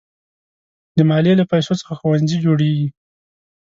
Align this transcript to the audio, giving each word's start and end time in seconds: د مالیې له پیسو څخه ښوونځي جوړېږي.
د 0.97 0.99
مالیې 1.09 1.33
له 1.39 1.45
پیسو 1.51 1.73
څخه 1.79 1.93
ښوونځي 1.99 2.37
جوړېږي. 2.45 2.87